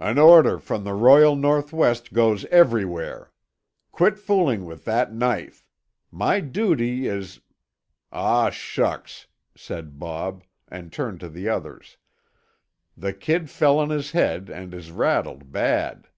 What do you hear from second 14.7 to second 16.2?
is rattled bad."